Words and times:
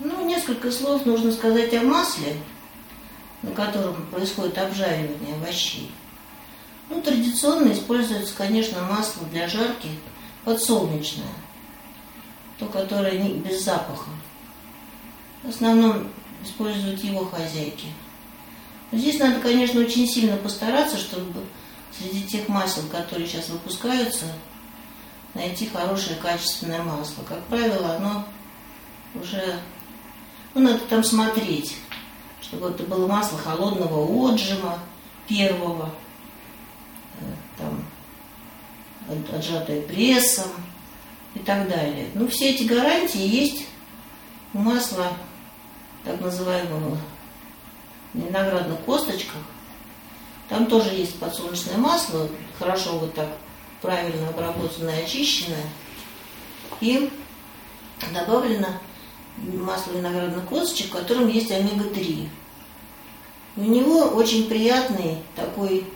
Ну, 0.00 0.26
несколько 0.26 0.72
слов 0.72 1.06
нужно 1.06 1.32
сказать 1.32 1.72
о 1.74 1.82
масле, 1.82 2.36
на 3.42 3.52
котором 3.52 4.06
происходит 4.06 4.58
обжаривание 4.58 5.34
овощей. 5.36 5.90
Ну, 6.88 7.00
традиционно 7.00 7.72
используется, 7.72 8.34
конечно, 8.36 8.82
масло 8.82 9.26
для 9.28 9.48
жарки 9.48 9.88
подсолнечное, 10.44 11.32
то, 12.58 12.66
которое 12.66 13.18
не, 13.18 13.34
без 13.34 13.64
запаха. 13.64 14.10
В 15.42 15.48
основном 15.48 16.08
используют 16.42 17.02
его 17.02 17.24
хозяйки. 17.24 17.86
Но 18.90 18.98
здесь 18.98 19.18
надо, 19.18 19.40
конечно, 19.40 19.80
очень 19.80 20.06
сильно 20.06 20.36
постараться, 20.36 20.98
чтобы 20.98 21.40
среди 21.98 22.24
тех 22.24 22.48
масел, 22.48 22.82
которые 22.90 23.26
сейчас 23.26 23.48
выпускаются, 23.48 24.26
найти 25.34 25.66
хорошее 25.66 26.16
качественное 26.16 26.82
масло. 26.82 27.22
Как 27.28 27.42
правило, 27.44 27.96
оно 27.96 28.24
уже, 29.14 29.58
ну, 30.54 30.60
надо 30.60 30.78
там 30.86 31.02
смотреть, 31.02 31.76
чтобы 32.40 32.70
это 32.70 32.84
было 32.84 33.06
масло 33.06 33.38
холодного 33.38 34.06
отжима, 34.28 34.78
первого, 35.26 35.90
э, 37.20 37.24
там, 37.58 37.84
отжатое 39.32 39.82
прессом 39.82 40.50
и 41.34 41.40
так 41.40 41.68
далее. 41.68 42.08
Ну, 42.14 42.28
все 42.28 42.50
эти 42.50 42.64
гарантии 42.64 43.26
есть 43.26 43.66
у 44.52 44.58
масла 44.58 45.12
так 46.04 46.20
называемого 46.20 46.98
виноградных 48.12 48.78
косточках. 48.80 49.40
Там 50.48 50.66
тоже 50.66 50.90
есть 50.90 51.18
подсолнечное 51.18 51.78
масло, 51.78 52.28
хорошо 52.58 52.98
вот 52.98 53.14
так 53.14 53.28
правильно 53.80 54.28
обработанное, 54.28 55.02
очищенное. 55.02 55.64
И 56.80 57.10
добавлено 58.12 58.68
масло 59.36 59.92
виноградных 59.92 60.46
косточек, 60.46 60.88
в 60.88 60.92
котором 60.92 61.28
есть 61.28 61.50
омега-3. 61.50 62.28
У 63.56 63.62
него 63.62 64.08
очень 64.08 64.48
приятный 64.48 65.18
такой 65.36 65.86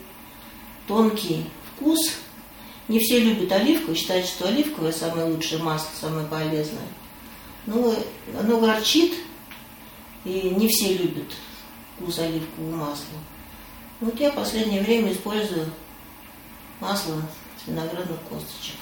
тонкий 0.87 1.45
вкус. 1.73 2.13
Не 2.89 2.99
все 3.01 3.19
любят 3.21 3.53
оливку, 3.53 3.95
считают, 3.95 4.27
что 4.27 4.49
оливковое 4.49 4.93
самое 4.93 5.27
лучшее 5.27 5.63
масло, 5.63 5.91
самое 6.01 6.27
полезное. 6.27 6.89
Но 7.67 7.95
оно 8.39 8.61
горчит, 8.61 9.15
и 10.25 10.51
не 10.57 10.69
все 10.69 10.97
любят 10.97 11.31
вкус 11.97 12.19
оливкового 12.19 12.77
масла. 12.77 13.19
Вот 14.01 14.19
я 14.21 14.31
в 14.31 14.37
последнее 14.37 14.83
время 14.83 15.13
использую 15.13 15.67
масло 16.81 17.21
с 17.63 17.69
виноградных 17.69 18.21
косточек. 18.23 18.77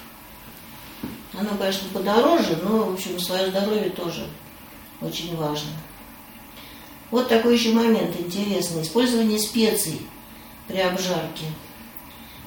Оно, 1.33 1.51
конечно, 1.59 1.89
подороже, 1.93 2.59
но, 2.63 2.85
в 2.85 2.95
общем, 2.95 3.19
свое 3.19 3.49
здоровье 3.49 3.91
тоже 3.91 4.27
очень 5.01 5.37
важно. 5.37 5.71
Вот 7.11 7.29
такой 7.29 7.55
еще 7.55 7.73
момент 7.73 8.19
интересный. 8.19 8.83
Использование 8.83 9.39
специй 9.39 10.01
при 10.67 10.79
обжарке. 10.79 11.47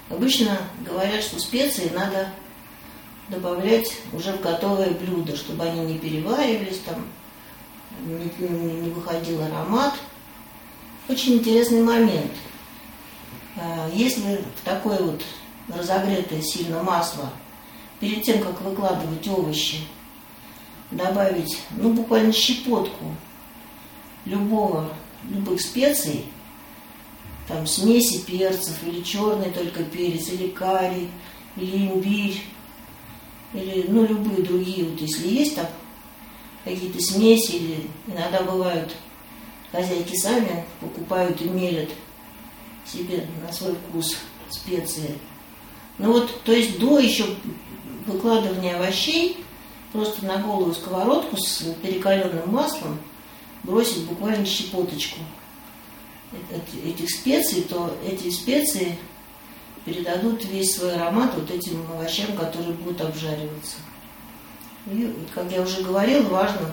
Обычно 0.09 0.57
говорят, 0.85 1.23
что 1.23 1.39
специи 1.39 1.91
надо 1.93 2.33
добавлять 3.29 3.93
уже 4.11 4.33
в 4.33 4.41
готовое 4.41 4.91
блюдо, 4.91 5.35
чтобы 5.35 5.63
они 5.63 5.81
не 5.81 5.99
переваривались, 5.99 6.79
там, 6.79 7.05
не, 8.05 8.47
не 8.47 8.89
выходил 8.89 9.41
аромат. 9.43 9.93
Очень 11.07 11.35
интересный 11.35 11.83
момент. 11.83 12.31
А, 13.55 13.89
если 13.93 14.43
в 14.61 14.65
такое 14.65 14.99
вот 14.99 15.23
разогретое 15.67 16.41
сильно 16.41 16.81
масло, 16.81 17.29
перед 17.99 18.23
тем, 18.23 18.41
как 18.41 18.59
выкладывать 18.61 19.27
овощи, 19.27 19.81
добавить, 20.91 21.59
ну, 21.71 21.93
буквально 21.93 22.31
щепотку 22.31 23.15
любого, 24.25 24.91
любых 25.29 25.61
специй, 25.61 26.25
там 27.47 27.65
смеси 27.67 28.19
перцев, 28.19 28.77
или 28.85 29.01
черный 29.01 29.51
только 29.51 29.83
перец, 29.83 30.29
или 30.29 30.47
карри, 30.47 31.09
или 31.55 31.87
имбирь, 31.87 32.41
или 33.53 33.85
ну 33.87 34.05
любые 34.05 34.43
другие, 34.43 34.85
вот 34.85 35.01
если 35.01 35.27
есть 35.27 35.55
там 35.55 35.65
какие-то 36.63 37.01
смеси, 37.01 37.51
или 37.53 37.87
иногда 38.07 38.41
бывают 38.43 38.95
хозяйки 39.71 40.15
сами 40.15 40.65
покупают 40.79 41.41
и 41.41 41.45
мелят 41.45 41.89
себе 42.85 43.25
на 43.45 43.51
свой 43.51 43.75
вкус 43.75 44.17
специи. 44.49 45.17
Ну 45.97 46.13
вот, 46.13 46.43
то 46.43 46.51
есть 46.51 46.79
до 46.79 46.99
еще 46.99 47.25
выкладывания 48.05 48.75
овощей 48.75 49.43
просто 49.91 50.25
на 50.25 50.37
голову 50.37 50.73
сковородку 50.73 51.37
с 51.37 51.63
перекаленным 51.81 52.51
маслом 52.51 52.99
бросить 53.63 54.05
буквально 54.05 54.45
щепоточку 54.45 55.19
этих 56.85 57.09
специй, 57.09 57.63
то 57.63 57.95
эти 58.05 58.29
специи 58.29 58.97
передадут 59.85 60.45
весь 60.45 60.75
свой 60.75 60.95
аромат 60.95 61.33
вот 61.35 61.49
этим 61.49 61.81
овощам, 61.91 62.35
которые 62.37 62.73
будут 62.73 63.01
обжариваться. 63.01 63.77
И, 64.87 65.13
как 65.33 65.51
я 65.51 65.61
уже 65.61 65.81
говорила, 65.81 66.21
важно 66.23 66.71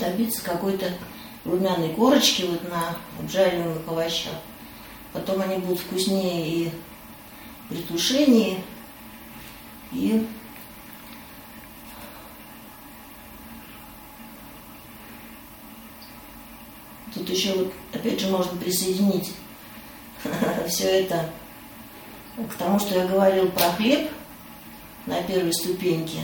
добиться 0.00 0.42
какой-то 0.42 0.92
румяной 1.44 1.90
корочки 1.90 2.42
вот 2.42 2.68
на 2.68 2.96
обжариваемых 3.20 3.86
овощах. 3.86 4.34
Потом 5.12 5.40
они 5.40 5.58
будут 5.58 5.78
вкуснее 5.80 6.48
и 6.48 6.72
при 7.68 7.78
тушении, 7.78 8.62
и 9.92 10.26
Тут 17.14 17.28
еще 17.30 17.52
вот, 17.54 17.72
опять 17.92 18.20
же, 18.20 18.28
можно 18.28 18.58
присоединить 18.58 19.32
все 20.68 20.84
это 21.00 21.30
к 22.36 22.54
тому, 22.54 22.78
что 22.78 22.98
я 22.98 23.06
говорил 23.06 23.48
про 23.50 23.72
хлеб 23.72 24.10
на 25.06 25.22
первой 25.22 25.52
ступеньке. 25.52 26.18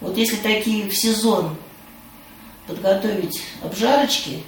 Вот 0.00 0.16
если 0.16 0.36
такие 0.36 0.88
в 0.88 0.96
сезон 0.96 1.56
подготовить 2.66 3.42
обжарочки 3.62 4.42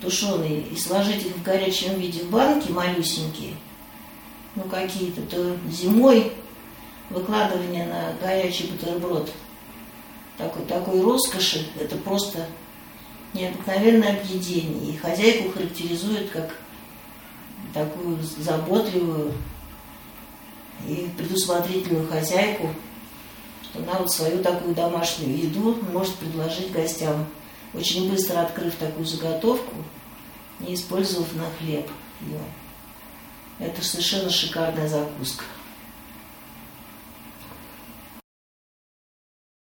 тушеные 0.00 0.62
и 0.62 0.76
сложить 0.76 1.24
их 1.24 1.36
в 1.36 1.42
горячем 1.42 1.98
виде 1.98 2.24
в 2.24 2.30
банки 2.30 2.70
малюсенькие, 2.70 3.54
ну 4.54 4.64
какие-то, 4.64 5.22
то 5.22 5.56
зимой 5.70 6.32
выкладывание 7.08 7.86
на 7.86 8.12
горячий 8.20 8.66
бутерброд 8.66 9.30
такой, 10.36 10.64
такой 10.64 11.00
роскоши, 11.00 11.66
это 11.80 11.96
просто 11.96 12.46
необыкновенное 13.36 14.20
объедение. 14.20 14.92
И 14.92 14.96
хозяйку 14.96 15.52
характеризует 15.52 16.30
как 16.30 16.56
такую 17.72 18.18
заботливую 18.22 19.32
и 20.86 21.08
предусмотрительную 21.16 22.08
хозяйку, 22.08 22.70
что 23.62 23.80
она 23.80 23.98
вот 23.98 24.10
свою 24.10 24.42
такую 24.42 24.74
домашнюю 24.74 25.36
еду 25.36 25.78
может 25.92 26.14
предложить 26.16 26.72
гостям, 26.72 27.26
очень 27.74 28.10
быстро 28.10 28.40
открыв 28.40 28.74
такую 28.76 29.04
заготовку 29.04 29.74
и 30.66 30.74
использовав 30.74 31.34
на 31.34 31.44
хлеб 31.58 31.88
ее. 32.22 32.40
Это 33.58 33.82
совершенно 33.84 34.30
шикарная 34.30 34.88
закуска. 34.88 35.44